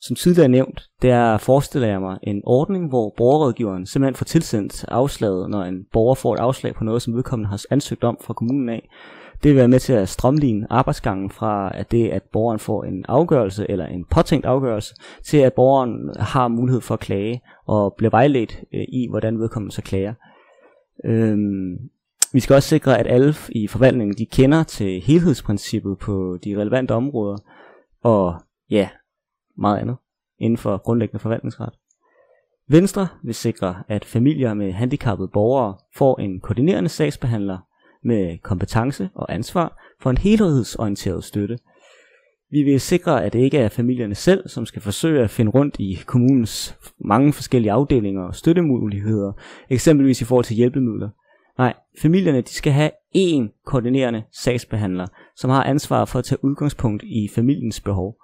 Som 0.00 0.16
tidligere 0.16 0.48
nævnt, 0.48 0.82
der 1.02 1.38
forestiller 1.38 1.88
jeg 1.88 2.00
mig 2.00 2.18
en 2.22 2.42
ordning, 2.44 2.88
hvor 2.88 3.14
borgerrådgiveren 3.16 3.86
simpelthen 3.86 4.14
får 4.14 4.24
tilsendt 4.24 4.84
afslaget, 4.88 5.50
når 5.50 5.62
en 5.62 5.86
borger 5.92 6.14
får 6.14 6.34
et 6.34 6.40
afslag 6.40 6.74
på 6.74 6.84
noget, 6.84 7.02
som 7.02 7.14
vedkommende 7.14 7.48
har 7.48 7.64
ansøgt 7.70 8.04
om 8.04 8.18
fra 8.20 8.34
kommunen 8.34 8.68
af. 8.68 8.88
Det 9.42 9.48
vil 9.50 9.56
være 9.56 9.68
med 9.68 9.80
til 9.80 9.92
at 9.92 10.08
strømligne 10.08 10.66
arbejdsgangen 10.70 11.30
fra 11.30 11.70
at 11.74 11.90
det, 11.90 12.08
at 12.08 12.22
borgeren 12.22 12.58
får 12.58 12.84
en 12.84 13.04
afgørelse 13.08 13.66
eller 13.70 13.86
en 13.86 14.04
påtænkt 14.04 14.46
afgørelse, 14.46 14.94
til 15.24 15.36
at 15.38 15.52
borgeren 15.52 16.10
har 16.18 16.48
mulighed 16.48 16.80
for 16.80 16.94
at 16.94 17.00
klage 17.00 17.42
og 17.66 17.94
bliver 17.98 18.10
vejledt 18.10 18.60
øh, 18.74 18.84
i, 18.88 19.06
hvordan 19.10 19.38
vedkommende 19.38 19.74
så 19.74 19.82
klager. 19.82 20.14
Øhm, 21.04 21.78
vi 22.32 22.40
skal 22.40 22.54
også 22.54 22.68
sikre, 22.68 22.98
at 22.98 23.06
alle 23.06 23.34
i 23.48 23.66
forvaltningen 23.66 24.18
de 24.18 24.26
kender 24.26 24.62
til 24.62 25.00
helhedsprincippet 25.00 25.98
på 25.98 26.38
de 26.44 26.60
relevante 26.60 26.92
områder, 26.92 27.38
og 28.02 28.34
ja, 28.70 28.88
meget 29.56 29.78
andet 29.78 29.96
inden 30.38 30.56
for 30.56 30.76
grundlæggende 30.76 31.22
forvaltningsret. 31.22 31.74
Venstre 32.68 33.08
vil 33.22 33.34
sikre, 33.34 33.82
at 33.88 34.04
familier 34.04 34.54
med 34.54 34.72
handicappede 34.72 35.28
borgere 35.28 35.76
får 35.96 36.20
en 36.20 36.40
koordinerende 36.40 36.88
sagsbehandler 36.88 37.58
med 38.02 38.38
kompetence 38.38 39.10
og 39.14 39.34
ansvar 39.34 39.82
for 40.00 40.10
en 40.10 40.18
helhedsorienteret 40.18 41.24
støtte. 41.24 41.58
Vi 42.54 42.62
vil 42.62 42.80
sikre, 42.80 43.24
at 43.24 43.32
det 43.32 43.38
ikke 43.38 43.58
er 43.58 43.68
familierne 43.68 44.14
selv, 44.14 44.48
som 44.48 44.66
skal 44.66 44.82
forsøge 44.82 45.22
at 45.22 45.30
finde 45.30 45.50
rundt 45.50 45.76
i 45.78 45.98
kommunens 46.06 46.76
mange 47.00 47.32
forskellige 47.32 47.72
afdelinger 47.72 48.22
og 48.22 48.34
støttemuligheder, 48.34 49.32
eksempelvis 49.70 50.20
i 50.20 50.24
forhold 50.24 50.44
til 50.44 50.56
hjælpemidler. 50.56 51.08
Nej, 51.58 51.74
familierne 52.02 52.40
de 52.40 52.52
skal 52.52 52.72
have 52.72 52.90
én 53.16 53.62
koordinerende 53.66 54.22
sagsbehandler, 54.32 55.06
som 55.36 55.50
har 55.50 55.64
ansvar 55.64 56.04
for 56.04 56.18
at 56.18 56.24
tage 56.24 56.44
udgangspunkt 56.44 57.02
i 57.02 57.28
familiens 57.34 57.80
behov 57.80 58.16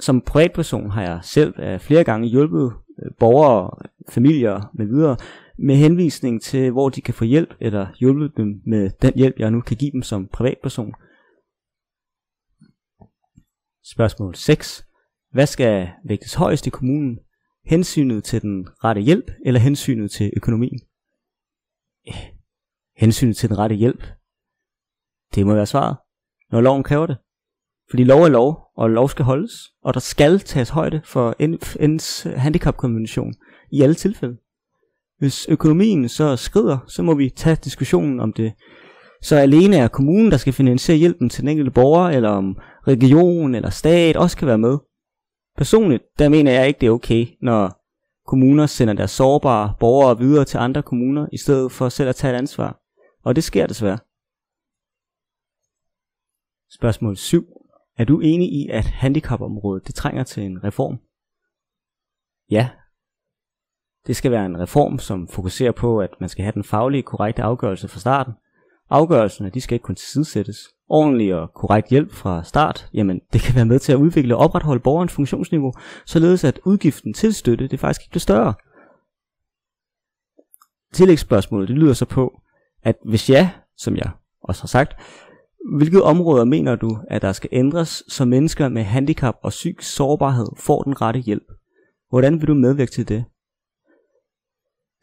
som 0.00 0.20
privatperson 0.20 0.90
har 0.90 1.02
jeg 1.02 1.18
selv 1.22 1.54
øh, 1.58 1.80
flere 1.80 2.04
gange 2.04 2.28
hjulpet 2.28 2.72
øh, 3.02 3.10
borgere, 3.18 3.70
familier 4.08 4.70
med 4.74 4.86
videre 4.86 5.16
med 5.58 5.76
henvisning 5.76 6.42
til, 6.42 6.70
hvor 6.70 6.88
de 6.88 7.00
kan 7.00 7.14
få 7.14 7.24
hjælp, 7.24 7.54
eller 7.60 7.86
hjulpet 8.00 8.36
dem 8.36 8.60
med 8.66 8.90
den 9.02 9.12
hjælp, 9.14 9.38
jeg 9.38 9.50
nu 9.50 9.60
kan 9.60 9.76
give 9.76 9.90
dem 9.92 10.02
som 10.02 10.28
privatperson. 10.32 10.94
Spørgsmål 13.86 14.34
6. 14.34 14.86
Hvad 15.32 15.46
skal 15.46 15.88
vægtes 16.04 16.34
højst 16.34 16.66
i 16.66 16.70
kommunen? 16.70 17.18
Hensynet 17.64 18.24
til 18.24 18.42
den 18.42 18.68
rette 18.84 19.00
hjælp, 19.00 19.30
eller 19.46 19.60
hensynet 19.60 20.10
til 20.10 20.32
økonomien? 20.36 20.80
Eh, 22.06 22.14
hensynet 22.96 23.36
til 23.36 23.48
den 23.48 23.58
rette 23.58 23.76
hjælp. 23.76 24.04
Det 25.34 25.46
må 25.46 25.54
være 25.54 25.66
svaret, 25.66 25.96
når 26.50 26.60
loven 26.60 26.82
kræver 26.82 27.06
det. 27.06 27.16
Fordi 27.90 28.04
lov 28.04 28.22
er 28.22 28.28
lov, 28.28 28.70
og 28.76 28.90
lov 28.90 29.08
skal 29.08 29.24
holdes, 29.24 29.52
og 29.82 29.94
der 29.94 30.00
skal 30.00 30.38
tages 30.38 30.68
højde 30.68 31.00
for 31.04 31.34
FN's 31.40 32.38
handicapkonvention 32.38 33.34
i 33.70 33.82
alle 33.82 33.94
tilfælde. 33.94 34.36
Hvis 35.18 35.46
økonomien 35.48 36.08
så 36.08 36.36
skrider, 36.36 36.78
så 36.88 37.02
må 37.02 37.14
vi 37.14 37.30
tage 37.30 37.56
diskussionen 37.56 38.20
om 38.20 38.32
det. 38.32 38.52
Så 39.22 39.36
alene 39.36 39.76
er 39.76 39.88
kommunen, 39.88 40.30
der 40.30 40.36
skal 40.36 40.52
finansiere 40.52 40.98
hjælpen 40.98 41.30
til 41.30 41.40
den 41.40 41.48
enkelte 41.48 41.70
borger, 41.70 42.08
eller 42.08 42.28
om 42.28 42.58
region 42.88 43.54
eller 43.54 43.70
stat 43.70 44.16
også 44.16 44.36
kan 44.36 44.48
være 44.48 44.58
med. 44.58 44.78
Personligt, 45.56 46.02
der 46.18 46.28
mener 46.28 46.52
jeg 46.52 46.68
ikke, 46.68 46.80
det 46.80 46.86
er 46.86 46.90
okay, 46.90 47.26
når 47.40 47.84
kommuner 48.26 48.66
sender 48.66 48.94
deres 48.94 49.10
sårbare 49.10 49.74
borgere 49.80 50.18
videre 50.18 50.44
til 50.44 50.58
andre 50.58 50.82
kommuner, 50.82 51.26
i 51.32 51.38
stedet 51.38 51.72
for 51.72 51.88
selv 51.88 52.08
at 52.08 52.16
tage 52.16 52.34
et 52.34 52.38
ansvar. 52.38 52.80
Og 53.22 53.36
det 53.36 53.44
sker 53.44 53.66
desværre. 53.66 53.98
Spørgsmål 56.70 57.16
7. 57.16 57.46
Er 57.96 58.04
du 58.04 58.20
enig 58.20 58.52
i, 58.52 58.68
at 58.68 58.84
handicapområdet 58.84 59.86
det 59.86 59.94
trænger 59.94 60.24
til 60.24 60.42
en 60.42 60.64
reform? 60.64 60.98
Ja. 62.50 62.70
Det 64.06 64.16
skal 64.16 64.30
være 64.30 64.46
en 64.46 64.60
reform, 64.60 64.98
som 64.98 65.28
fokuserer 65.28 65.72
på, 65.72 66.00
at 66.00 66.10
man 66.20 66.28
skal 66.28 66.42
have 66.42 66.52
den 66.52 66.64
faglige 66.64 67.02
korrekte 67.02 67.42
afgørelse 67.42 67.88
fra 67.88 68.00
starten. 68.00 68.32
Afgørelserne 68.90 69.50
de 69.50 69.60
skal 69.60 69.74
ikke 69.74 69.84
kun 69.84 69.94
tilsidesættes. 69.94 70.73
Ordentlig 70.88 71.34
og 71.34 71.52
korrekt 71.54 71.88
hjælp 71.88 72.12
fra 72.12 72.44
start, 72.44 72.88
jamen 72.94 73.20
det 73.32 73.40
kan 73.40 73.54
være 73.54 73.64
med 73.64 73.78
til 73.78 73.92
at 73.92 73.98
udvikle 73.98 74.36
og 74.36 74.44
opretholde 74.44 74.80
borgerens 74.80 75.12
funktionsniveau, 75.12 75.72
således 76.06 76.44
at 76.44 76.60
udgiften 76.64 77.14
til 77.14 77.34
støtte 77.34 77.68
det 77.68 77.80
faktisk 77.80 78.02
ikke 78.02 78.10
bliver 78.10 78.20
større. 78.20 78.54
Tillægsspørgsmålet 80.92 81.68
det 81.68 81.76
lyder 81.76 81.92
så 81.92 82.04
på, 82.04 82.40
at 82.82 82.96
hvis 83.04 83.30
ja, 83.30 83.50
som 83.76 83.96
jeg 83.96 84.10
også 84.42 84.62
har 84.62 84.66
sagt, 84.66 84.96
hvilke 85.76 86.02
områder 86.02 86.44
mener 86.44 86.76
du, 86.76 86.98
at 87.10 87.22
der 87.22 87.32
skal 87.32 87.50
ændres, 87.52 88.02
så 88.08 88.24
mennesker 88.24 88.68
med 88.68 88.82
handicap 88.82 89.36
og 89.42 89.50
psykisk 89.50 89.94
sårbarhed 89.94 90.46
får 90.56 90.82
den 90.82 91.02
rette 91.02 91.20
hjælp? 91.20 91.52
Hvordan 92.08 92.40
vil 92.40 92.48
du 92.48 92.54
medvirke 92.54 92.92
til 92.92 93.08
det? 93.08 93.24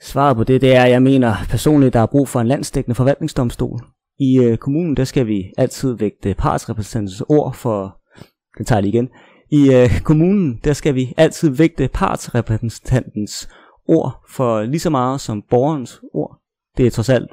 Svaret 0.01 0.37
på 0.37 0.43
det, 0.43 0.61
det 0.61 0.75
er, 0.75 0.83
at 0.83 0.91
jeg 0.91 1.01
mener 1.01 1.35
personligt, 1.49 1.93
der 1.93 1.99
er 1.99 2.05
brug 2.05 2.27
for 2.27 2.39
en 2.39 2.47
landsdækkende 2.47 2.95
forvaltningsdomstol. 2.95 3.79
I 4.21 4.39
øh, 4.39 4.57
kommunen, 4.57 4.97
der 4.97 5.03
skal 5.03 5.27
vi 5.27 5.53
altid 5.57 5.93
vægte 5.93 6.33
partsrepræsentantens 6.33 7.23
ord 7.29 7.53
for... 7.53 7.97
Den 8.57 8.65
tager 8.65 8.77
jeg 8.77 8.83
lige 8.83 8.93
igen. 8.93 9.09
I 9.49 9.73
øh, 9.73 10.01
kommunen, 10.01 10.59
der 10.63 10.73
skal 10.73 10.95
vi 10.95 11.13
altid 11.17 11.49
vægte 11.49 11.87
partsrepræsentantens 11.87 13.49
ord 13.87 14.23
for 14.29 14.63
lige 14.63 14.79
så 14.79 14.89
meget 14.89 15.21
som 15.21 15.43
borgerens 15.49 16.01
ord. 16.13 16.41
Det 16.77 16.87
er 16.87 16.91
trods 16.91 17.09
alt 17.09 17.31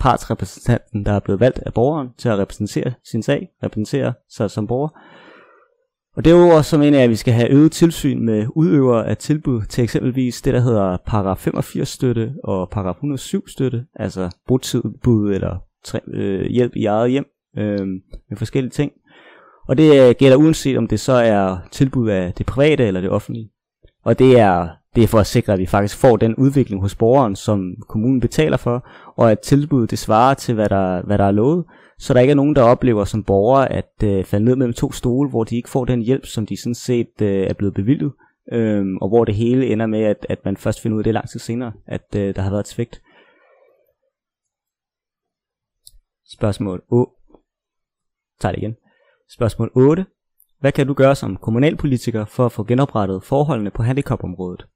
partsrepræsentanten, 0.00 1.04
der 1.04 1.12
er 1.12 1.20
blevet 1.20 1.40
valgt 1.40 1.58
af 1.58 1.74
borgeren 1.74 2.08
til 2.18 2.28
at 2.28 2.38
repræsentere 2.38 2.92
sin 3.04 3.22
sag, 3.22 3.48
repræsentere 3.62 4.12
sig 4.28 4.50
som 4.50 4.66
borger. 4.66 4.88
Og 6.16 6.24
derudover 6.24 6.62
så 6.62 6.78
mener 6.78 6.98
jeg, 6.98 7.04
at 7.04 7.10
vi 7.10 7.16
skal 7.16 7.34
have 7.34 7.50
øget 7.50 7.72
tilsyn 7.72 8.24
med 8.24 8.46
udøvere 8.54 9.06
af 9.06 9.16
tilbud 9.16 9.62
til 9.62 9.84
eksempelvis 9.84 10.42
det, 10.42 10.54
der 10.54 10.60
hedder 10.60 10.96
paragraf 11.06 11.38
85 11.38 11.88
støtte 11.88 12.34
og 12.44 12.70
paragraf 12.70 12.94
107 12.94 13.48
støtte, 13.48 13.86
altså 13.94 14.36
botilbud 14.46 15.32
eller 15.34 15.58
øh, 16.14 16.46
hjælp 16.46 16.72
i 16.76 16.84
eget 16.84 17.10
hjem 17.10 17.26
øh, 17.58 17.86
med 18.30 18.36
forskellige 18.36 18.70
ting. 18.70 18.92
Og 19.68 19.78
det 19.78 20.08
øh, 20.08 20.14
gælder 20.18 20.36
uanset 20.36 20.78
om 20.78 20.88
det 20.88 21.00
så 21.00 21.12
er 21.12 21.56
tilbud 21.70 22.08
af 22.08 22.32
det 22.32 22.46
private 22.46 22.86
eller 22.86 23.00
det 23.00 23.10
offentlige. 23.10 23.50
Og 24.04 24.18
det 24.18 24.38
er 24.38 24.68
det 24.94 25.02
er 25.02 25.08
for 25.08 25.18
at 25.18 25.26
sikre, 25.26 25.52
at 25.52 25.58
vi 25.58 25.66
faktisk 25.66 25.96
får 25.96 26.16
den 26.16 26.34
udvikling 26.34 26.82
hos 26.82 26.94
borgeren, 26.94 27.36
som 27.36 27.74
kommunen 27.88 28.20
betaler 28.20 28.56
for, 28.56 28.88
og 29.16 29.30
at 29.30 29.40
tilbuddet 29.40 29.90
det 29.90 29.98
svarer 29.98 30.34
til, 30.34 30.54
hvad 30.54 30.68
der, 30.68 31.02
hvad 31.02 31.18
der 31.18 31.24
er 31.24 31.30
lovet, 31.30 31.64
så 31.98 32.14
der 32.14 32.20
ikke 32.20 32.30
er 32.30 32.34
nogen, 32.34 32.56
der 32.56 32.62
oplever 32.62 33.04
som 33.04 33.22
borgere 33.22 33.72
at 33.72 33.92
øh, 34.04 34.24
falde 34.24 34.44
ned 34.44 34.56
mellem 34.56 34.72
to 34.72 34.92
stole, 34.92 35.30
hvor 35.30 35.44
de 35.44 35.56
ikke 35.56 35.70
får 35.70 35.84
den 35.84 36.02
hjælp, 36.02 36.26
som 36.26 36.46
de 36.46 36.56
sådan 36.56 36.74
set 36.74 37.22
øh, 37.22 37.46
er 37.46 37.54
blevet 37.54 37.74
bevilget, 37.74 38.12
øh, 38.52 38.84
og 39.00 39.08
hvor 39.08 39.24
det 39.24 39.34
hele 39.34 39.66
ender 39.66 39.86
med, 39.86 40.02
at, 40.02 40.26
at 40.28 40.38
man 40.44 40.56
først 40.56 40.80
finder 40.80 40.94
ud 40.94 41.00
af 41.00 41.04
det 41.04 41.14
lang 41.14 41.28
tid 41.28 41.40
senere, 41.40 41.72
at 41.86 42.16
øh, 42.16 42.36
der 42.36 42.42
har 42.42 42.50
været 42.50 42.60
et 42.60 42.68
svigt. 42.68 43.02
Spørgsmål 46.28 46.82
8. 46.88 47.12
Tag 48.40 48.52
det 48.52 48.58
igen. 48.58 48.76
Spørgsmål 49.28 49.70
8. 49.74 50.06
Hvad 50.60 50.72
kan 50.72 50.86
du 50.86 50.94
gøre 50.94 51.14
som 51.14 51.36
kommunalpolitiker 51.36 52.24
for 52.24 52.46
at 52.46 52.52
få 52.52 52.64
genoprettet 52.64 53.24
forholdene 53.24 53.70
på 53.70 53.82
handicapområdet? 53.82 54.66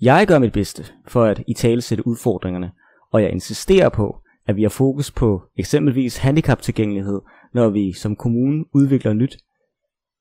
Jeg 0.00 0.26
gør 0.26 0.38
mit 0.38 0.52
bedste 0.52 0.84
for 1.06 1.24
at 1.24 1.42
i 1.46 1.54
tale 1.54 1.80
sætte 1.80 2.06
udfordringerne, 2.06 2.72
og 3.10 3.22
jeg 3.22 3.30
insisterer 3.30 3.88
på, 3.88 4.22
at 4.46 4.56
vi 4.56 4.62
har 4.62 4.68
fokus 4.68 5.10
på 5.10 5.42
eksempelvis 5.56 6.16
handicaptilgængelighed, 6.16 7.20
når 7.52 7.68
vi 7.68 7.92
som 7.92 8.16
kommune 8.16 8.64
udvikler 8.74 9.12
nyt. 9.12 9.38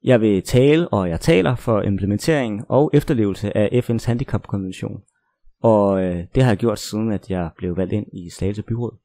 Jeg 0.03 0.21
vil 0.21 0.43
tale, 0.43 0.87
og 0.87 1.09
jeg 1.09 1.19
taler 1.19 1.55
for 1.55 1.81
implementering 1.81 2.65
og 2.69 2.89
efterlevelse 2.93 3.57
af 3.57 3.83
FN's 3.89 4.07
handicapkonvention. 4.07 5.01
Og 5.61 6.03
øh, 6.03 6.23
det 6.35 6.43
har 6.43 6.51
jeg 6.51 6.57
gjort 6.57 6.79
siden, 6.79 7.11
at 7.11 7.29
jeg 7.29 7.49
blev 7.57 7.77
valgt 7.77 7.93
ind 7.93 8.05
i 8.13 8.29
Slagelse 8.29 8.63
Byråd. 8.63 8.97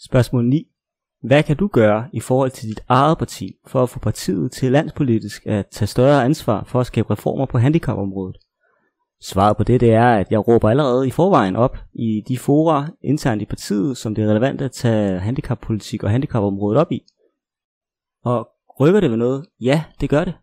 Spørgsmål 0.00 0.44
9. 0.44 0.66
Hvad 1.22 1.42
kan 1.42 1.56
du 1.56 1.66
gøre 1.66 2.08
i 2.12 2.20
forhold 2.20 2.50
til 2.50 2.68
dit 2.68 2.80
eget 2.88 3.18
parti 3.18 3.56
for 3.66 3.82
at 3.82 3.88
få 3.88 3.98
partiet 3.98 4.52
til 4.52 4.72
landspolitisk 4.72 5.46
at 5.46 5.66
tage 5.66 5.86
større 5.86 6.24
ansvar 6.24 6.64
for 6.64 6.80
at 6.80 6.86
skabe 6.86 7.10
reformer 7.10 7.46
på 7.46 7.58
handicapområdet? 7.58 8.36
Svaret 9.22 9.56
på 9.56 9.64
det, 9.64 9.80
det 9.80 9.92
er, 9.92 10.08
at 10.08 10.26
jeg 10.30 10.48
råber 10.48 10.70
allerede 10.70 11.06
i 11.06 11.10
forvejen 11.10 11.56
op 11.56 11.76
i 11.92 12.22
de 12.28 12.38
fora 12.38 12.88
internt 13.02 13.42
i 13.42 13.44
partiet, 13.44 13.96
som 13.96 14.14
det 14.14 14.24
er 14.24 14.28
relevant 14.28 14.60
at 14.60 14.72
tage 14.72 15.20
handicappolitik 15.20 16.02
og 16.02 16.10
handicapområdet 16.10 16.80
op 16.80 16.92
i. 16.92 17.00
Og 18.24 18.48
rykker 18.80 19.00
det 19.00 19.10
ved 19.10 19.16
noget? 19.16 19.46
Ja, 19.60 19.84
det 20.00 20.10
gør 20.10 20.24
det. 20.24 20.34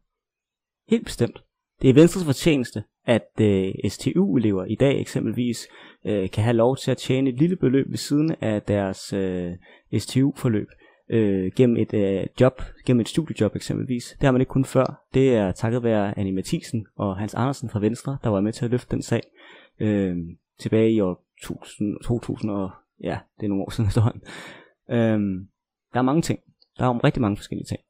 Helt 0.89 1.05
bestemt. 1.05 1.43
Det 1.81 1.89
er 1.89 1.93
Venstres 1.93 2.25
fortjeneste, 2.25 2.83
at 3.05 3.41
øh, 3.41 3.73
STU-elever 3.89 4.65
i 4.65 4.75
dag 4.75 4.99
eksempelvis 4.99 5.67
øh, 6.05 6.29
kan 6.29 6.43
have 6.43 6.55
lov 6.55 6.77
til 6.77 6.91
at 6.91 6.97
tjene 6.97 7.29
et 7.29 7.39
lille 7.39 7.55
beløb 7.55 7.89
ved 7.89 7.97
siden 7.97 8.35
af 8.41 8.61
deres 8.61 9.13
øh, 9.13 9.51
STU-forløb 9.97 10.67
øh, 11.09 11.51
gennem 11.55 11.77
et 11.77 11.93
øh, 11.93 12.27
job, 12.41 12.61
gennem 12.85 13.01
et 13.01 13.09
studiejob 13.09 13.55
eksempelvis. 13.55 14.15
Det 14.19 14.23
har 14.23 14.31
man 14.31 14.41
ikke 14.41 14.49
kun 14.49 14.65
før. 14.65 15.05
Det 15.13 15.35
er 15.35 15.51
takket 15.51 15.83
være 15.83 16.19
Annie 16.19 16.33
Mathisen 16.33 16.85
og 16.95 17.17
Hans 17.17 17.33
Andersen 17.33 17.69
fra 17.69 17.79
Venstre, 17.79 18.17
der 18.23 18.29
var 18.29 18.41
med 18.41 18.53
til 18.53 18.65
at 18.65 18.71
løfte 18.71 18.91
den 18.91 19.01
sag 19.01 19.21
øh, 19.79 20.15
tilbage 20.59 20.91
i 20.91 20.99
år 20.99 21.25
2000, 21.43 21.97
2000 22.03 22.51
og 22.51 22.71
ja, 23.03 23.17
det 23.37 23.43
er 23.43 23.49
nogle 23.49 23.63
år 23.63 23.69
siden 23.69 23.87
efterhånden. 23.87 24.21
Øh, 24.89 25.47
der 25.93 25.99
er 25.99 26.01
mange 26.01 26.21
ting. 26.21 26.39
Der 26.77 26.85
er 26.85 27.03
rigtig 27.03 27.21
mange 27.21 27.37
forskellige 27.37 27.65
ting. 27.65 27.81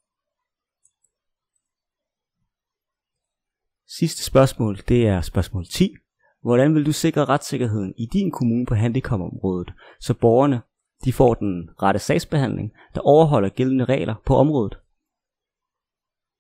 Sidste 3.98 4.24
spørgsmål, 4.24 4.80
det 4.88 5.08
er 5.08 5.22
spørgsmål 5.22 5.66
10. 5.66 5.96
Hvordan 6.42 6.76
vil 6.76 6.86
du 6.86 6.92
sikre 6.92 7.26
retssikkerheden 7.26 7.94
i 7.98 8.06
din 8.14 8.32
kommune 8.32 8.66
på 8.66 8.76
handicapområdet, 8.76 9.74
så 10.00 10.14
borgerne 10.14 10.62
de 11.06 11.14
får 11.14 11.34
den 11.34 11.70
rette 11.82 12.00
sagsbehandling, 12.00 12.72
der 12.96 13.02
overholder 13.02 13.50
gældende 13.50 13.86
regler 13.86 14.16
på 14.26 14.36
området? 14.36 14.78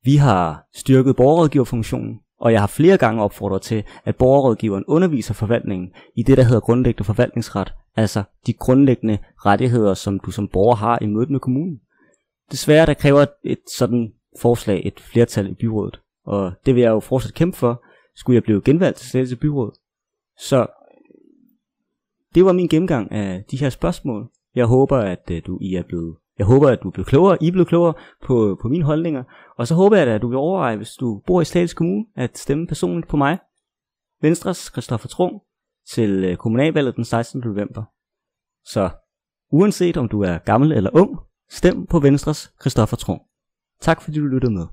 Vi 0.03 0.15
har 0.15 0.67
styrket 0.74 1.15
borgerrådgiverfunktionen, 1.15 2.20
og 2.39 2.51
jeg 2.51 2.60
har 2.60 2.67
flere 2.67 2.98
gange 2.98 3.24
opfordret 3.24 3.62
til, 3.62 3.84
at 4.05 4.15
borgerrådgiveren 4.15 4.84
underviser 4.88 5.34
forvaltningen 5.34 5.93
i 6.17 6.24
det, 6.24 6.38
der 6.38 6.43
hedder 6.43 6.60
grundlæggende 6.60 7.03
forvaltningsret, 7.03 7.74
altså 7.96 8.24
de 8.46 8.53
grundlæggende 8.53 9.17
rettigheder, 9.46 9.93
som 9.93 10.20
du 10.20 10.31
som 10.31 10.48
borger 10.48 10.75
har 10.75 11.00
i 11.01 11.05
mødet 11.05 11.29
med 11.29 11.39
kommunen. 11.39 11.79
Desværre 12.51 12.86
der 12.86 12.93
kræver 12.93 13.25
et 13.43 13.70
sådan 13.77 14.13
forslag 14.41 14.81
et 14.86 15.00
flertal 15.00 15.51
i 15.51 15.53
byrådet, 15.53 16.00
og 16.25 16.54
det 16.66 16.75
vil 16.75 16.82
jeg 16.82 16.90
jo 16.90 17.00
fortsat 17.00 17.34
kæmpe 17.34 17.58
for, 17.58 17.84
skulle 18.16 18.36
jeg 18.36 18.44
blive 18.44 18.62
genvalgt 18.62 18.98
til 18.98 19.10
Slagelse 19.10 19.36
Byråd. 19.36 19.72
Så 20.38 20.68
det 22.36 22.46
var 22.46 22.51
min 22.51 22.68
gennemgang 22.68 23.12
af 23.12 23.44
de 23.51 23.58
her 23.58 23.70
spørgsmål. 23.70 24.30
Jeg 24.56 24.66
håber, 24.66 24.98
at 24.98 25.32
øh, 25.32 25.42
du 25.46 25.58
I 25.62 25.75
er 25.75 25.84
blevet 25.84 26.16
jeg 26.38 26.48
håber, 26.48 26.70
at 26.70 26.80
du 26.84 26.90
blev 26.90 27.06
klogere, 27.06 27.38
I 27.44 27.51
blev 27.51 27.66
klogere 27.66 27.94
på, 28.24 28.58
på 28.62 28.68
mine 28.68 28.84
holdninger. 28.84 29.24
Og 29.58 29.68
så 29.68 29.75
håber 29.75 29.98
jeg, 29.98 30.08
at 30.08 30.22
du 30.22 30.28
vil 30.28 30.38
overveje, 30.38 30.78
hvis 30.78 30.92
du 30.92 31.22
bor 31.28 31.42
i 31.42 31.46
Slagelse 31.46 31.75
Kommune, 31.75 32.06
at 32.16 32.38
stemme 32.38 32.68
personligt 32.68 33.10
på 33.10 33.18
mig, 33.18 33.40
Venstres 34.22 34.70
Christoffer 34.72 35.08
Trung, 35.08 35.42
til 35.94 36.24
øh, 36.24 36.38
kommunalvalget 36.38 36.96
den 36.96 37.06
16. 37.06 37.42
november. 37.46 37.84
Så 38.66 38.90
uanset 39.51 39.98
om 39.98 40.10
du 40.10 40.22
er 40.22 40.38
gammel 40.38 40.72
eller 40.72 40.90
ung, 40.94 41.20
stem 41.50 41.86
på 41.86 42.00
Venstres 42.00 42.54
Christoffer 42.62 42.98
Trung. 42.98 43.22
Tak 43.82 44.01
fordi 44.01 44.20
du 44.20 44.25
lyttede 44.25 44.54
med. 44.54 44.68